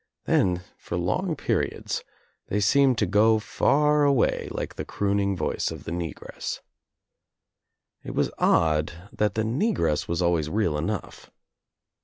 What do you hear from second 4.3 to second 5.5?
like the crooning